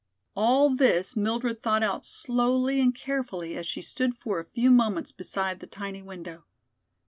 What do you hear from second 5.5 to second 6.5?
the tiny window.